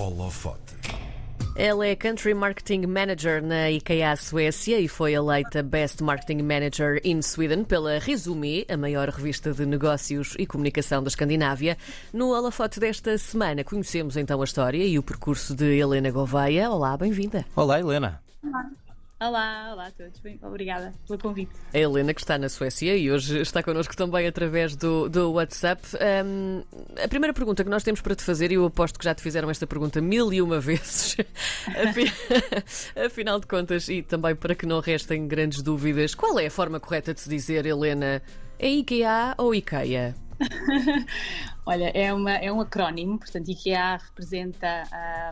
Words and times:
Holofote. 0.00 0.76
Ela 1.54 1.88
é 1.88 1.94
Country 1.94 2.32
Marketing 2.32 2.86
Manager 2.86 3.42
na 3.42 3.70
IKEA 3.70 4.16
Suécia 4.16 4.80
e 4.80 4.88
foi 4.88 5.12
eleita 5.12 5.62
Best 5.62 6.02
Marketing 6.02 6.42
Manager 6.42 6.98
in 7.04 7.20
Sweden 7.20 7.64
pela 7.64 7.98
Resumé, 7.98 8.64
a 8.66 8.78
maior 8.78 9.10
revista 9.10 9.52
de 9.52 9.66
negócios 9.66 10.34
e 10.38 10.46
comunicação 10.46 11.02
da 11.02 11.08
Escandinávia. 11.08 11.76
No 12.14 12.30
holofote 12.30 12.80
desta 12.80 13.18
semana 13.18 13.62
conhecemos 13.62 14.16
então 14.16 14.40
a 14.40 14.44
história 14.44 14.82
e 14.82 14.98
o 14.98 15.02
percurso 15.02 15.54
de 15.54 15.78
Helena 15.78 16.10
Gouveia. 16.10 16.70
Olá, 16.70 16.96
bem-vinda. 16.96 17.44
Olá, 17.54 17.78
Helena. 17.78 18.22
Olá, 18.42 18.70
olá 19.28 19.86
a 19.86 19.90
todos. 19.90 20.18
Bem, 20.20 20.38
obrigada 20.42 20.92
pelo 21.06 21.18
convite. 21.18 21.52
A 21.72 21.78
Helena, 21.78 22.14
que 22.14 22.20
está 22.20 22.38
na 22.38 22.48
Suécia 22.48 22.96
e 22.96 23.10
hoje 23.10 23.40
está 23.40 23.62
connosco 23.62 23.94
também 23.96 24.26
através 24.26 24.74
do, 24.74 25.08
do 25.08 25.32
WhatsApp. 25.32 25.82
Um, 26.24 26.62
a 27.02 27.06
primeira 27.06 27.34
pergunta 27.34 27.62
que 27.62 27.70
nós 27.70 27.82
temos 27.82 28.00
para 28.00 28.14
te 28.14 28.22
fazer, 28.22 28.50
e 28.50 28.54
eu 28.54 28.64
aposto 28.64 28.98
que 28.98 29.04
já 29.04 29.14
te 29.14 29.22
fizeram 29.22 29.50
esta 29.50 29.66
pergunta 29.66 30.00
mil 30.00 30.32
e 30.32 30.40
uma 30.40 30.58
vezes, 30.60 31.16
afinal 32.96 33.38
de 33.38 33.46
contas, 33.46 33.88
e 33.88 34.02
também 34.02 34.34
para 34.34 34.54
que 34.54 34.66
não 34.66 34.80
restem 34.80 35.28
grandes 35.28 35.62
dúvidas, 35.62 36.14
qual 36.14 36.38
é 36.38 36.46
a 36.46 36.50
forma 36.50 36.80
correta 36.80 37.12
de 37.12 37.20
se 37.20 37.28
dizer, 37.28 37.66
Helena? 37.66 38.22
É 38.58 38.68
IKEA 38.68 39.34
ou 39.38 39.54
IKEA? 39.54 40.14
Olha, 41.66 41.90
é, 41.94 42.12
uma, 42.12 42.32
é 42.32 42.50
um 42.50 42.60
acrónimo, 42.60 43.18
portanto, 43.18 43.48
IKEA 43.48 43.98
representa 43.98 44.84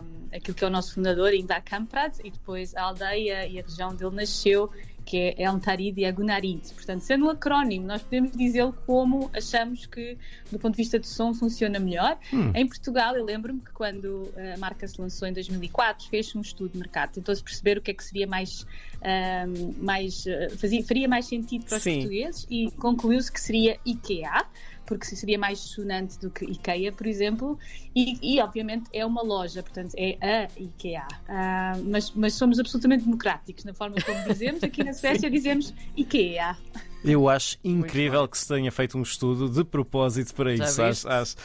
um, 0.03 0.37
aquilo 0.37 0.55
que 0.55 0.65
é 0.65 0.67
o 0.67 0.71
nosso 0.71 0.95
fundador, 0.95 1.35
Inda 1.35 1.61
Kamprad, 1.61 2.15
e 2.23 2.31
depois 2.31 2.75
a 2.77 2.83
aldeia 2.83 3.47
e 3.47 3.59
a 3.59 3.63
região 3.63 3.91
onde 3.91 4.05
ele 4.05 4.15
nasceu, 4.15 4.71
que 5.09 5.17
é 5.17 5.43
Elmtarid 5.43 5.99
e 5.99 6.05
Agunarid. 6.05 6.61
Portanto, 6.75 7.01
sendo 7.01 7.25
um 7.25 7.31
acrónimo, 7.31 7.87
nós 7.87 8.03
podemos 8.03 8.31
dizê-lo 8.33 8.75
como 8.85 9.31
achamos 9.33 9.87
que, 9.87 10.19
do 10.53 10.59
ponto 10.59 10.75
de 10.75 10.77
vista 10.77 10.99
de 10.99 11.09
som, 11.09 11.33
funciona 11.33 11.79
melhor. 11.81 12.19
Hum. 12.31 12.53
Em 12.55 12.67
Portugal, 12.67 13.17
eu 13.17 13.25
lembro-me 13.25 13.61
que 13.63 13.73
quando 13.73 14.31
a 14.55 14.59
marca 14.59 14.87
se 14.87 15.01
lançou 15.01 15.27
em 15.27 15.33
2004, 15.33 16.09
fez 16.11 16.37
um 16.37 16.43
estudo 16.43 16.73
de 16.73 16.79
mercado, 16.79 17.13
tentou-se 17.13 17.43
perceber 17.43 17.79
o 17.79 17.81
que 17.81 17.91
é 17.91 17.95
que 17.95 18.05
seria 18.05 18.27
mais, 18.27 18.67
um, 19.03 19.83
mais 19.83 20.25
fazia, 20.59 20.85
faria 20.85 21.09
mais 21.09 21.25
sentido 21.25 21.65
para 21.65 21.79
os 21.79 21.83
Sim. 21.83 22.01
portugueses 22.01 22.47
e 22.51 22.71
concluiu-se 22.73 23.33
que 23.33 23.41
seria 23.41 23.81
IKEA 23.87 24.45
porque 24.89 25.05
seria 25.05 25.39
mais 25.39 25.59
sonante 25.59 26.19
do 26.19 26.31
que 26.31 26.47
IKEA, 26.47 26.91
por 26.91 27.07
exemplo, 27.07 27.59
e, 27.95 28.19
e 28.23 28.41
obviamente 28.41 28.89
é 28.91 29.05
uma 29.05 29.23
loja, 29.23 29.63
portanto 29.63 29.93
é 29.95 30.17
a 30.23 30.49
IKEA. 30.59 31.07
Uh, 31.29 31.85
mas, 31.85 32.11
mas 32.13 32.33
somos 32.33 32.59
absolutamente 32.59 33.05
democráticos 33.05 33.65
na 33.65 33.75
forma 33.75 33.97
como 34.01 34.25
dizemos. 34.27 34.65
Aqui 34.65 34.83
na 34.83 34.95
Suécia 34.95 35.31
dizemos 35.31 35.75
IKEA. 35.95 36.57
Eu 37.05 37.29
acho 37.29 37.59
incrível 37.63 38.27
que 38.27 38.39
se 38.39 38.49
tenha 38.49 38.73
feito 38.73 38.97
um 38.97 39.03
estudo 39.03 39.51
de 39.51 39.63
propósito 39.63 40.35
para 40.35 40.55
isso. 40.55 40.83
Acho, 40.83 41.07
acho, 41.07 41.37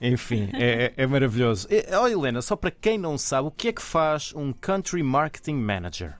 enfim, 0.00 0.48
é, 0.54 0.94
é 0.96 1.06
maravilhoso. 1.06 1.68
Olha, 2.00 2.12
Helena, 2.12 2.40
só 2.40 2.56
para 2.56 2.70
quem 2.70 2.96
não 2.96 3.18
sabe, 3.18 3.48
o 3.48 3.50
que 3.50 3.68
é 3.68 3.72
que 3.74 3.82
faz 3.82 4.32
um 4.34 4.54
Country 4.54 5.02
Marketing 5.02 5.56
Manager? 5.56 6.14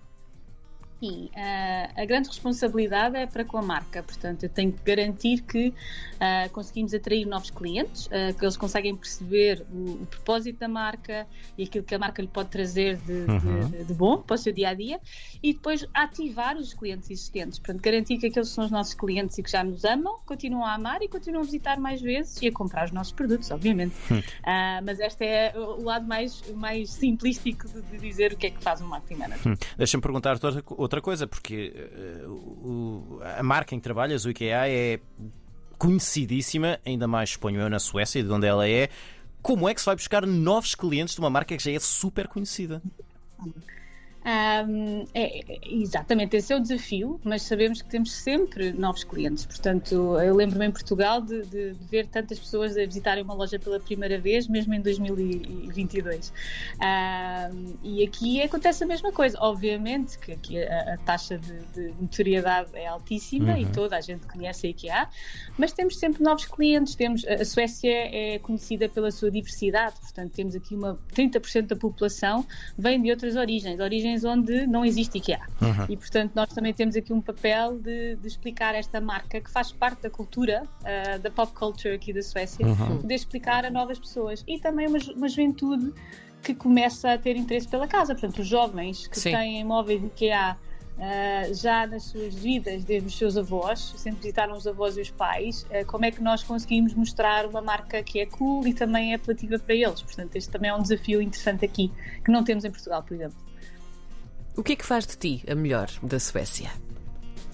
Sim, 0.98 1.28
uh, 1.34 2.00
a 2.00 2.04
grande 2.06 2.28
responsabilidade 2.28 3.16
é 3.16 3.26
para 3.26 3.44
com 3.44 3.58
a 3.58 3.62
marca, 3.62 4.02
portanto, 4.02 4.44
eu 4.44 4.48
tenho 4.48 4.72
que 4.72 4.82
garantir 4.82 5.42
que 5.42 5.68
uh, 5.68 6.50
conseguimos 6.52 6.94
atrair 6.94 7.26
novos 7.26 7.50
clientes, 7.50 8.06
uh, 8.06 8.34
que 8.36 8.42
eles 8.42 8.56
conseguem 8.56 8.96
perceber 8.96 9.66
o, 9.70 10.02
o, 10.02 10.06
propósito 10.06 10.58
da 10.58 10.68
marca 10.68 11.26
e 11.58 11.64
aquilo 11.64 11.84
que 11.84 11.94
a 11.94 11.98
marca 11.98 12.22
lhe 12.22 12.28
pode 12.28 12.48
trazer 12.48 12.96
de, 12.96 13.12
uhum. 13.12 13.68
de, 13.68 13.84
de, 13.84 13.94
bom 13.94 14.22
para 14.22 14.36
o 14.36 14.38
seu 14.38 14.54
dia 14.54 14.70
a 14.70 14.74
dia 14.74 14.98
e 15.42 15.52
depois 15.52 15.86
ativar 15.92 16.56
os 16.56 16.72
clientes 16.72 17.10
existentes, 17.10 17.58
portanto, 17.58 17.82
garantir 17.82 18.16
que 18.16 18.28
aqueles 18.28 18.48
são 18.48 18.64
os 18.64 18.70
nossos 18.70 18.94
clientes 18.94 19.36
e 19.36 19.42
que 19.42 19.50
já 19.50 19.62
nos 19.62 19.84
amam, 19.84 20.18
continuam 20.24 20.64
a 20.64 20.72
amar 20.72 21.02
e 21.02 21.08
continuam 21.08 21.42
a 21.42 21.44
visitar 21.44 21.78
mais 21.78 22.00
vezes 22.00 22.40
e 22.40 22.48
a 22.48 22.52
comprar 22.52 22.86
os 22.86 22.92
nossos 22.92 23.12
produtos, 23.12 23.50
obviamente. 23.50 23.94
Uhum. 24.10 24.22
mas 24.82 24.98
este 24.98 25.26
é 25.26 25.52
o 25.54 25.82
lado 25.82 26.06
mais, 26.06 26.42
mais 26.54 26.90
simplístico 26.90 27.68
de, 27.68 27.82
de, 27.82 27.98
dizer 27.98 28.32
o 28.32 28.36
que 28.36 28.46
é 28.46 28.50
que 28.50 28.62
faz 28.62 28.80
um 28.80 28.86
marketing 28.86 29.20
manager. 29.20 29.48
Uhum. 29.48 29.56
Deixa-me 29.76 30.02
perguntar 30.02 30.38
outra 30.86 30.95
coisa, 31.00 31.26
porque 31.26 31.72
uh, 32.24 32.30
o, 32.30 33.20
a 33.22 33.42
marca 33.42 33.74
em 33.74 33.78
que 33.78 33.84
trabalhas, 33.84 34.24
o 34.24 34.30
IKEA, 34.30 34.68
é 34.68 35.00
conhecidíssima, 35.78 36.78
ainda 36.84 37.06
mais 37.06 37.30
exponho 37.30 37.60
eu 37.60 37.68
na 37.68 37.78
Suécia, 37.78 38.22
de 38.22 38.30
onde 38.30 38.46
ela 38.46 38.68
é. 38.68 38.88
Como 39.42 39.68
é 39.68 39.74
que 39.74 39.80
se 39.80 39.86
vai 39.86 39.94
buscar 39.94 40.26
novos 40.26 40.74
clientes 40.74 41.14
de 41.14 41.20
uma 41.20 41.30
marca 41.30 41.56
que 41.56 41.62
já 41.62 41.70
é 41.70 41.78
super 41.78 42.26
conhecida? 42.26 42.82
Um, 44.26 45.04
é, 45.14 45.60
exatamente, 45.70 46.36
esse 46.36 46.52
é 46.52 46.56
o 46.56 46.60
desafio, 46.60 47.20
mas 47.22 47.42
sabemos 47.42 47.80
que 47.80 47.88
temos 47.88 48.10
sempre 48.10 48.72
novos 48.72 49.04
clientes. 49.04 49.46
Portanto, 49.46 49.94
eu 50.18 50.34
lembro-me 50.34 50.66
em 50.66 50.72
Portugal 50.72 51.20
de, 51.20 51.42
de, 51.42 51.74
de, 51.74 51.84
ver 51.88 52.08
tantas 52.08 52.38
pessoas 52.38 52.76
a 52.76 52.84
visitarem 52.84 53.22
uma 53.22 53.34
loja 53.34 53.56
pela 53.56 53.78
primeira 53.78 54.18
vez, 54.18 54.48
mesmo 54.48 54.74
em 54.74 54.80
2022. 54.80 56.32
Um, 56.80 57.74
e 57.84 58.02
aqui 58.02 58.42
acontece 58.42 58.82
a 58.82 58.86
mesma 58.86 59.12
coisa. 59.12 59.38
Obviamente 59.40 60.18
que 60.18 60.32
aqui 60.32 60.60
a, 60.60 60.94
a 60.94 60.98
taxa 60.98 61.38
de, 61.38 61.58
de, 61.72 61.94
notoriedade 62.00 62.70
é 62.74 62.88
altíssima 62.88 63.52
uhum. 63.52 63.58
e 63.58 63.66
toda 63.66 63.96
a 63.96 64.00
gente 64.00 64.26
conhece 64.26 64.66
a 64.66 64.70
IKEA, 64.70 65.08
mas 65.56 65.72
temos 65.72 65.98
sempre 65.98 66.24
novos 66.24 66.46
clientes. 66.46 66.96
Temos, 66.96 67.24
a 67.24 67.44
Suécia 67.44 67.92
é 67.92 68.40
conhecida 68.40 68.88
pela 68.88 69.12
sua 69.12 69.30
diversidade, 69.30 69.94
portanto, 70.00 70.32
temos 70.32 70.56
aqui 70.56 70.74
uma 70.74 70.98
30% 71.14 71.66
da 71.66 71.76
população 71.76 72.44
vem 72.76 73.00
de 73.00 73.10
outras 73.10 73.36
origens, 73.36 73.80
origens 73.80 74.15
regiões 74.16 74.24
onde 74.24 74.66
não 74.66 74.84
existe 74.84 75.18
IKEA. 75.18 75.40
Uhum. 75.60 75.86
E, 75.88 75.96
portanto, 75.96 76.32
nós 76.34 76.48
também 76.48 76.72
temos 76.72 76.96
aqui 76.96 77.12
um 77.12 77.20
papel 77.20 77.78
de, 77.78 78.16
de 78.16 78.26
explicar 78.26 78.74
esta 78.74 79.00
marca 79.00 79.40
que 79.40 79.50
faz 79.50 79.72
parte 79.72 80.02
da 80.02 80.10
cultura, 80.10 80.64
uh, 80.80 81.18
da 81.18 81.30
pop 81.30 81.52
culture 81.52 81.94
aqui 81.94 82.12
da 82.12 82.22
Suécia, 82.22 82.66
uhum. 82.66 82.98
de 82.98 83.14
explicar 83.14 83.64
a 83.64 83.70
novas 83.70 83.98
pessoas. 83.98 84.44
E 84.46 84.58
também 84.58 84.86
uma, 84.86 84.98
uma 85.14 85.28
juventude 85.28 85.92
que 86.42 86.54
começa 86.54 87.12
a 87.12 87.18
ter 87.18 87.36
interesse 87.36 87.68
pela 87.68 87.86
casa. 87.86 88.14
Portanto, 88.14 88.40
os 88.40 88.48
jovens 88.48 89.06
que 89.06 89.18
Sim. 89.18 89.32
têm 89.32 89.60
imóveis 89.60 90.02
IKEA 90.02 90.56
Uh, 90.96 91.52
já 91.52 91.86
nas 91.86 92.04
suas 92.04 92.34
vidas, 92.34 92.82
desde 92.82 93.06
os 93.06 93.18
seus 93.18 93.36
avós, 93.36 93.92
sempre 93.98 94.20
visitaram 94.20 94.56
os 94.56 94.66
avós 94.66 94.96
e 94.96 95.02
os 95.02 95.10
pais, 95.10 95.64
uh, 95.64 95.84
como 95.86 96.06
é 96.06 96.10
que 96.10 96.22
nós 96.22 96.42
conseguimos 96.42 96.94
mostrar 96.94 97.44
uma 97.44 97.60
marca 97.60 98.02
que 98.02 98.18
é 98.18 98.24
cool 98.24 98.66
e 98.66 98.72
também 98.72 99.12
é 99.12 99.16
apelativa 99.16 99.58
para 99.58 99.74
eles. 99.74 100.00
Portanto, 100.00 100.34
este 100.36 100.50
também 100.50 100.70
é 100.70 100.74
um 100.74 100.80
desafio 100.80 101.20
interessante 101.20 101.66
aqui, 101.66 101.92
que 102.24 102.30
não 102.30 102.42
temos 102.42 102.64
em 102.64 102.70
Portugal, 102.70 103.02
por 103.02 103.12
exemplo. 103.12 103.36
O 104.56 104.62
que 104.62 104.72
é 104.72 104.76
que 104.76 104.84
faz 104.86 105.06
de 105.06 105.16
ti 105.16 105.44
a 105.48 105.54
melhor 105.54 105.88
da 106.02 106.18
Suécia? 106.18 106.70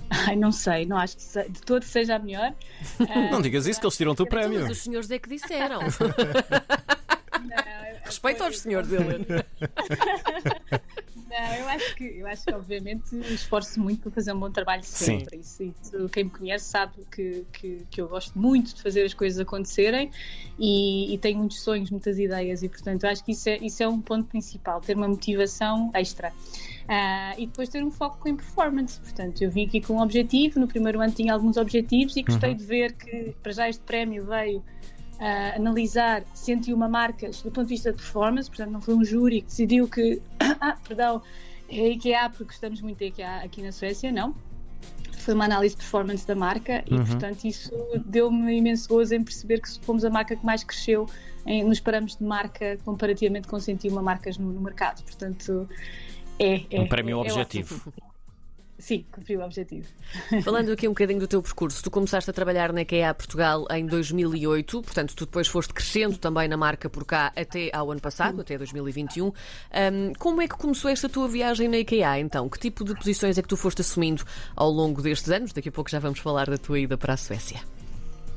Ai, 0.09 0.37
não 0.37 0.53
sei, 0.53 0.85
não 0.87 0.99
acho 0.99 1.17
que 1.17 1.49
de 1.49 1.61
todo 1.63 1.85
seja 1.85 2.17
a 2.17 2.19
melhor. 2.19 2.55
não 3.31 3.41
digas 3.41 3.67
isso, 3.67 3.81
que 3.81 3.87
eles 3.87 3.97
tiram-te 3.97 4.23
o 4.23 4.27
prémio. 4.27 4.61
Mas 4.61 4.71
os 4.71 4.79
senhores 4.83 5.11
é 5.11 5.19
que 5.19 5.29
disseram. 5.29 5.81
Não, 5.81 5.89
Respeito 8.05 8.45
aos 8.45 8.59
senhores, 8.59 8.93
Helena. 8.93 9.25
Não, 11.33 11.55
eu 11.55 11.69
acho 11.69 11.95
que, 11.97 12.05
eu 12.05 12.27
acho 12.27 12.45
que 12.45 12.55
obviamente 12.55 13.17
esforço 13.33 13.81
muito 13.81 14.03
para 14.03 14.11
fazer 14.11 14.35
um 14.35 14.41
bom 14.41 14.51
trabalho 14.51 14.85
sempre. 14.85 15.39
Isso, 15.39 15.63
isso, 15.63 16.09
quem 16.11 16.25
me 16.25 16.31
conhece 16.31 16.67
sabe 16.67 16.93
que, 17.11 17.47
que, 17.51 17.87
que, 17.91 18.01
eu 18.03 18.07
gosto 18.07 18.39
muito 18.39 18.75
de 18.75 18.83
fazer 18.83 19.03
as 19.03 19.15
coisas 19.15 19.41
acontecerem 19.41 20.11
e, 20.59 21.15
e 21.15 21.19
tenho 21.19 21.39
muitos 21.39 21.63
sonhos, 21.63 21.91
muitas 21.91 22.19
ideias 22.19 22.63
e 22.63 22.69
portanto 22.69 23.07
acho 23.07 23.25
que 23.25 23.33
isso 23.33 23.49
é, 23.49 23.57
isso 23.59 23.83
é 23.83 23.89
um 23.89 23.99
ponto 23.99 24.29
principal, 24.29 24.83
ter 24.83 24.95
uma 24.95 25.09
motivação 25.09 25.91
extra. 25.95 26.33
Uh, 26.83 27.39
e 27.39 27.47
depois 27.47 27.69
ter 27.71 27.83
um 27.83 27.91
foco 27.91 28.29
em 28.29 28.37
performance. 28.37 29.01
Portanto, 29.01 29.41
eu 29.41 29.51
vim 29.51 29.65
aqui 29.67 29.81
com 29.81 29.95
um 29.95 30.03
objetivo, 30.03 30.61
no 30.61 30.67
primeiro 30.67 31.01
ano 31.01 31.13
tinha 31.13 31.33
alguns 31.33 31.57
objetivos 31.57 32.15
e 32.17 32.23
gostei 32.23 32.51
uhum. 32.51 32.57
de 32.57 32.65
ver 32.65 32.93
que 32.93 33.35
para 33.43 33.53
já 33.53 33.69
este 33.69 33.83
prémio 33.85 34.27
veio 34.27 34.63
uh, 35.15 35.57
analisar 35.57 36.25
101 36.35 36.77
marcas 36.77 37.43
do 37.43 37.51
ponto 37.51 37.67
de 37.67 37.75
vista 37.75 37.91
de 37.91 37.97
performance, 37.97 38.49
portanto 38.49 38.71
não 38.71 38.81
foi 38.81 38.95
um 38.95 39.05
júri 39.05 39.41
que 39.41 39.47
decidiu 39.47 39.89
que, 39.89 40.21
ah, 40.61 40.77
perdão, 40.87 41.23
é 41.69 41.89
IKEA, 41.89 42.29
porque 42.31 42.45
gostamos 42.45 42.81
muito 42.81 42.99
da 42.99 43.07
IKEA 43.07 43.37
aqui 43.39 43.63
na 43.63 43.73
Suécia, 43.73 44.13
não. 44.13 44.35
Foi 45.19 45.35
uma 45.35 45.45
análise 45.45 45.77
de 45.77 45.81
performance 45.81 46.27
da 46.27 46.35
marca 46.35 46.85
e, 46.91 46.95
uhum. 46.95 47.05
portanto, 47.05 47.45
isso 47.45 47.71
deu-me 48.05 48.57
imenso 48.57 48.89
gozo 48.89 49.15
em 49.15 49.23
perceber 49.23 49.61
que 49.61 49.69
fomos 49.81 50.05
a 50.05 50.11
marca 50.11 50.35
que 50.35 50.45
mais 50.45 50.65
cresceu 50.65 51.09
em, 51.47 51.63
nos 51.63 51.79
parâmetros 51.79 52.19
de 52.19 52.25
marca 52.25 52.77
comparativamente 52.85 53.47
com 53.47 53.59
101 53.59 54.03
marcas 54.03 54.37
no, 54.37 54.53
no 54.53 54.61
mercado. 54.61 55.03
Portanto, 55.05 55.69
é, 56.39 56.63
é 56.71 56.81
um 56.81 56.89
prémio 56.89 57.19
é, 57.19 57.21
objetivo. 57.21 57.93
É 57.97 58.12
Sim, 58.83 59.05
cumpriu 59.13 59.39
o 59.39 59.45
objetivo. 59.45 59.87
Falando 60.43 60.71
aqui 60.75 60.89
um 60.89 60.91
bocadinho 60.91 61.21
do 61.21 61.29
teu 61.29 61.41
percurso, 61.41 61.81
tu 61.85 61.89
começaste 61.89 62.29
a 62.29 62.33
trabalhar 62.33 62.73
na 62.73 62.81
IKEA 62.81 63.15
Portugal 63.15 63.65
em 63.71 63.87
2008, 63.87 64.83
portanto, 64.83 65.15
tu 65.15 65.25
depois 65.25 65.47
foste 65.47 65.73
crescendo 65.73 66.19
também 66.19 66.49
na 66.49 66.57
marca 66.57 66.91
por 66.91 67.05
cá 67.05 67.33
até 67.37 67.71
ao 67.73 67.93
ano 67.93 68.01
passado, 68.01 68.41
até 68.41 68.59
2021. 68.59 69.27
Um, 69.27 69.33
como 70.19 70.43
é 70.43 70.49
que 70.49 70.57
começou 70.57 70.91
esta 70.91 71.09
tua 71.09 71.29
viagem 71.29 71.69
na 71.69 71.79
IKEA, 71.79 72.19
então? 72.19 72.49
Que 72.49 72.59
tipo 72.59 72.85
de 72.85 72.93
posições 72.97 73.39
é 73.39 73.43
que 73.43 73.49
tu 73.49 73.57
foste 73.57 73.83
assumindo 73.83 74.25
ao 74.57 74.69
longo 74.69 75.01
destes 75.01 75.31
anos? 75.31 75.53
Daqui 75.53 75.69
a 75.69 75.73
pouco 75.73 75.89
já 75.89 76.01
vamos 76.01 76.19
falar 76.19 76.51
da 76.51 76.59
tua 76.59 76.81
ida 76.81 76.99
para 76.99 77.15
a 77.15 77.17
Suécia. 77.17 77.61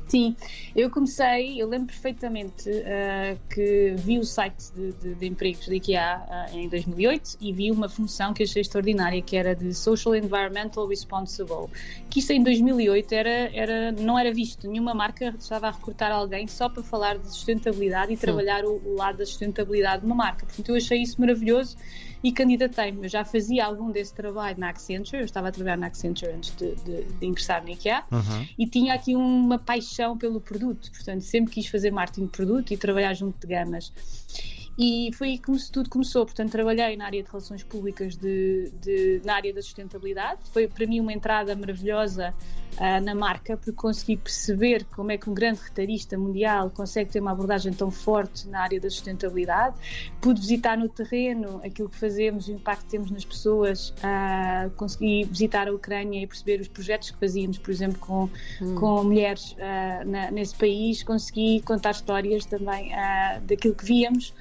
Sim, 0.08 0.36
eu 0.74 0.88
comecei, 0.88 1.60
eu 1.60 1.68
lembro 1.68 1.88
perfeitamente 1.88 2.70
uh, 2.70 3.38
que 3.52 3.94
vi 3.96 4.20
o 4.20 4.24
site 4.24 4.72
de, 4.72 4.92
de, 4.92 5.14
de 5.14 5.26
empregos 5.26 5.66
da 5.66 5.74
IKEA 5.74 6.22
uh, 6.52 6.56
em 6.56 6.68
2008 6.68 7.38
e 7.40 7.52
vi 7.52 7.72
uma 7.72 7.88
função 7.88 8.32
que 8.32 8.44
achei 8.44 8.62
extraordinária, 8.62 9.20
que 9.20 9.36
era 9.36 9.54
de 9.54 9.74
Social 9.74 10.14
Environmental 10.14 10.86
Responsible, 10.86 11.66
que 12.08 12.20
isto 12.20 12.32
em 12.32 12.40
2008 12.40 13.12
era, 13.12 13.50
era, 13.52 13.92
não 13.92 14.16
era 14.16 14.32
visto, 14.32 14.68
nenhuma 14.70 14.94
marca 14.94 15.34
estava 15.36 15.66
a 15.66 15.70
recrutar 15.72 16.12
alguém 16.12 16.46
só 16.46 16.68
para 16.68 16.84
falar 16.84 17.18
de 17.18 17.26
sustentabilidade 17.26 18.12
e 18.12 18.16
Sim. 18.16 18.26
trabalhar 18.26 18.64
o, 18.64 18.80
o 18.86 18.94
lado 18.94 19.18
da 19.18 19.26
sustentabilidade 19.26 20.02
de 20.02 20.06
uma 20.06 20.14
marca. 20.14 20.46
Portanto, 20.46 20.68
eu 20.68 20.76
achei 20.76 21.02
isso 21.02 21.20
maravilhoso 21.20 21.76
e 22.26 22.32
candidatei-me. 22.32 23.04
Eu 23.04 23.08
já 23.08 23.24
fazia 23.24 23.64
algum 23.64 23.92
desse 23.92 24.12
trabalho 24.12 24.58
na 24.58 24.70
Accenture, 24.70 25.22
eu 25.22 25.24
estava 25.24 25.46
a 25.46 25.52
trabalhar 25.52 25.78
na 25.78 25.86
Accenture 25.86 26.32
antes 26.32 26.52
de, 26.56 26.74
de, 26.74 27.04
de 27.04 27.24
ingressar 27.24 27.62
na 27.62 27.70
IKEA 27.70 28.02
uhum. 28.10 28.48
e 28.58 28.66
tinha 28.66 28.94
aqui 28.94 29.14
uma 29.14 29.60
paixão 29.60 30.18
pelo 30.18 30.40
produto, 30.40 30.90
portanto, 30.90 31.20
sempre 31.20 31.52
quis 31.52 31.68
fazer 31.68 31.92
marketing 31.92 32.24
de 32.24 32.32
produto 32.32 32.72
e 32.72 32.76
trabalhar 32.76 33.14
junto 33.14 33.38
de 33.38 33.46
gamas. 33.46 33.92
E 34.78 35.10
foi 35.14 35.30
aí 35.30 35.38
que 35.38 35.52
tudo 35.72 35.88
começou. 35.88 36.26
Portanto, 36.26 36.50
trabalhei 36.50 36.96
na 36.96 37.06
área 37.06 37.22
de 37.22 37.28
relações 37.28 37.62
públicas, 37.62 38.14
de, 38.14 38.70
de 38.80 39.22
na 39.24 39.34
área 39.34 39.52
da 39.52 39.62
sustentabilidade. 39.62 40.40
Foi 40.52 40.68
para 40.68 40.86
mim 40.86 41.00
uma 41.00 41.12
entrada 41.14 41.56
maravilhosa 41.56 42.34
uh, 42.74 43.02
na 43.02 43.14
marca, 43.14 43.56
porque 43.56 43.72
consegui 43.72 44.18
perceber 44.18 44.84
como 44.94 45.10
é 45.12 45.16
que 45.16 45.30
um 45.30 45.34
grande 45.34 45.60
retalhista 45.60 46.18
mundial 46.18 46.68
consegue 46.68 47.10
ter 47.10 47.20
uma 47.20 47.30
abordagem 47.30 47.72
tão 47.72 47.90
forte 47.90 48.46
na 48.48 48.60
área 48.60 48.78
da 48.78 48.90
sustentabilidade. 48.90 49.76
Pude 50.20 50.42
visitar 50.42 50.76
no 50.76 50.90
terreno 50.90 51.58
aquilo 51.64 51.88
que 51.88 51.96
fazemos, 51.96 52.46
o 52.48 52.52
impacto 52.52 52.84
que 52.84 52.90
temos 52.90 53.10
nas 53.10 53.24
pessoas. 53.24 53.90
Uh, 53.90 54.68
consegui 54.76 55.24
visitar 55.24 55.68
a 55.68 55.72
Ucrânia 55.72 56.22
e 56.22 56.26
perceber 56.26 56.60
os 56.60 56.68
projetos 56.68 57.10
que 57.10 57.18
fazíamos, 57.18 57.56
por 57.56 57.70
exemplo, 57.70 57.98
com, 57.98 58.28
hum. 58.60 58.74
com 58.74 59.04
mulheres 59.04 59.52
uh, 59.52 60.06
na, 60.06 60.30
nesse 60.30 60.54
país. 60.54 61.02
Consegui 61.02 61.62
contar 61.62 61.92
histórias 61.92 62.44
também 62.44 62.92
daquilo 63.46 63.74
que 63.74 63.84
víamos 63.84 64.34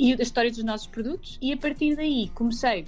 e 0.00 0.16
da 0.16 0.22
história 0.22 0.50
dos 0.50 0.64
nossos 0.64 0.86
produtos 0.86 1.38
e 1.42 1.52
a 1.52 1.56
partir 1.56 1.94
daí 1.94 2.30
comecei 2.34 2.86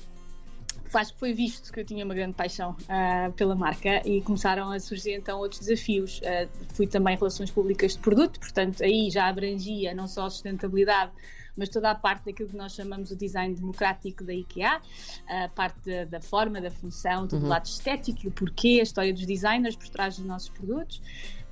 acho 0.99 1.14
que 1.14 1.19
foi 1.19 1.32
visto 1.32 1.73
que 1.73 1.81
eu 1.81 1.85
tinha 1.85 2.05
uma 2.05 2.14
grande 2.14 2.35
paixão 2.35 2.76
uh, 2.82 3.32
pela 3.32 3.55
marca 3.55 4.06
e 4.06 4.20
começaram 4.20 4.70
a 4.70 4.79
surgir 4.79 5.12
então 5.12 5.38
outros 5.38 5.61
desafios. 5.61 6.20
Uh, 6.20 6.49
fui 6.75 6.87
também 6.87 7.17
relações 7.17 7.50
públicas 7.50 7.93
de 7.93 7.99
produto, 7.99 8.38
portanto 8.38 8.82
aí 8.82 9.09
já 9.11 9.26
abrangia 9.26 9.94
não 9.94 10.06
só 10.06 10.26
a 10.26 10.31
sustentabilidade, 10.31 11.12
mas 11.56 11.69
toda 11.69 11.90
a 11.90 11.94
parte 11.94 12.25
daquilo 12.25 12.49
que 12.49 12.56
nós 12.56 12.72
chamamos 12.72 13.10
o 13.10 13.16
design 13.16 13.54
democrático 13.54 14.25
da 14.25 14.34
IKEA, 14.34 14.81
a 15.28 15.49
parte 15.49 15.78
da, 15.84 16.04
da 16.04 16.20
forma, 16.20 16.60
da 16.60 16.70
função, 16.70 17.26
todo 17.26 17.40
uhum. 17.40 17.46
o 17.46 17.50
lado 17.50 17.66
estético, 17.66 18.28
o 18.28 18.31
porquê, 18.31 18.78
a 18.81 18.82
história 18.82 19.12
dos 19.12 19.26
designers 19.26 19.76
por 19.76 19.88
trás 19.88 20.16
dos 20.16 20.26
nossos 20.26 20.49
produtos. 20.49 21.00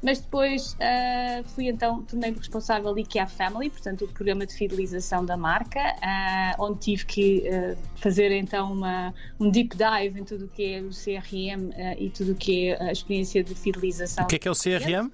Mas 0.03 0.19
depois 0.19 0.73
uh, 0.75 1.45
fui 1.51 1.69
então, 1.69 2.03
tornei-me 2.03 2.39
responsável 2.39 2.97
IKEA 2.99 3.27
Family, 3.27 3.69
portanto, 3.69 4.07
o 4.07 4.09
programa 4.09 4.47
de 4.47 4.55
fidelização 4.55 5.25
da 5.25 5.37
marca, 5.37 5.79
uh, 5.79 6.65
onde 6.65 6.79
tive 6.79 7.05
que 7.05 7.45
uh, 7.49 7.77
fazer 7.97 8.33
então 8.33 8.73
uma, 8.73 9.13
um 9.39 9.51
deep 9.51 9.77
dive 9.77 10.21
em 10.21 10.25
tudo 10.25 10.47
o 10.47 10.49
que 10.49 10.73
é 10.73 10.81
o 10.81 10.89
CRM 10.89 11.71
e 11.99 12.09
tudo 12.09 12.33
o 12.33 12.35
que 12.35 12.69
é 12.69 12.83
a 12.83 12.93
experiência 12.93 13.45
de 13.45 13.55
fidelização. 13.55 14.25
O 14.25 14.27
que 14.27 14.37
é 14.37 14.39
que 14.39 14.49
é 14.49 14.51
o 14.51 14.55
CRM? 14.55 15.11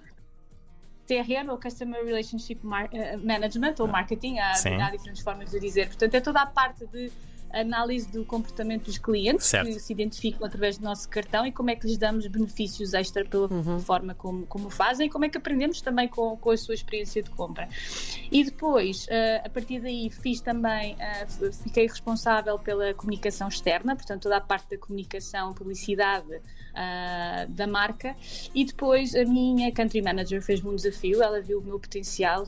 CRM 1.06 1.50
ou 1.50 1.58
Customer 1.58 2.04
Relationship 2.04 2.58
Management 2.62 3.74
ou 3.78 3.86
ah, 3.86 3.90
marketing, 3.90 4.38
há, 4.38 4.52
há 4.52 4.90
diferentes 4.90 5.22
formas 5.22 5.50
de 5.50 5.60
dizer. 5.60 5.86
Portanto, 5.86 6.14
é 6.14 6.20
toda 6.20 6.40
a 6.40 6.46
parte 6.46 6.86
de 6.86 7.10
análise 7.52 8.10
do 8.10 8.24
comportamento 8.24 8.84
dos 8.84 8.98
clientes 8.98 9.46
certo. 9.46 9.72
que 9.72 9.80
se 9.80 9.92
identificam 9.92 10.46
através 10.46 10.78
do 10.78 10.84
nosso 10.84 11.08
cartão 11.08 11.46
e 11.46 11.52
como 11.52 11.70
é 11.70 11.76
que 11.76 11.86
lhes 11.86 11.96
damos 11.96 12.26
benefícios 12.26 12.92
extra 12.94 13.24
pela 13.24 13.52
uhum. 13.52 13.78
forma 13.78 14.14
como, 14.14 14.46
como 14.46 14.68
fazem 14.70 15.06
e 15.06 15.10
como 15.10 15.24
é 15.24 15.28
que 15.28 15.38
aprendemos 15.38 15.80
também 15.80 16.08
com, 16.08 16.36
com 16.36 16.50
a 16.50 16.56
sua 16.56 16.74
experiência 16.74 17.22
de 17.22 17.30
compra. 17.30 17.68
E 18.30 18.44
depois, 18.44 19.06
uh, 19.06 19.46
a 19.46 19.48
partir 19.48 19.80
daí, 19.80 20.10
fiz 20.10 20.40
também, 20.40 20.94
uh, 20.94 21.52
fiquei 21.52 21.86
responsável 21.86 22.58
pela 22.58 22.92
comunicação 22.94 23.48
externa, 23.48 23.96
portanto, 23.96 24.22
toda 24.22 24.36
a 24.36 24.40
parte 24.40 24.70
da 24.70 24.78
comunicação, 24.78 25.54
publicidade 25.54 26.40
uh, 26.76 27.50
da 27.50 27.66
marca. 27.66 28.14
E 28.54 28.64
depois, 28.64 29.14
a 29.14 29.24
minha 29.24 29.72
country 29.72 30.02
manager 30.02 30.42
fez-me 30.42 30.70
um 30.70 30.76
desafio, 30.76 31.22
ela 31.22 31.40
viu 31.40 31.58
o 31.58 31.62
meu 31.62 31.80
potencial 31.80 32.46